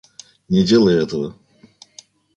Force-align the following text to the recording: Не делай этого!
Не 0.49 0.63
делай 0.63 0.95
этого! 0.97 1.35